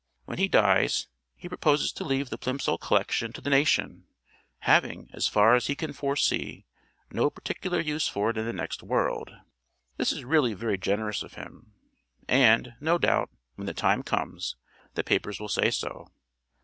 [0.25, 4.07] When he dies he proposes to leave the Plimsoll Collection to the nation,
[4.61, 6.65] having, as far as he can foresee
[7.11, 9.31] no particular use for it in the next world.
[9.97, 11.73] This is really very generous of him,
[12.27, 14.55] and, no doubt, when the time comes,
[14.95, 16.07] the papers will say so.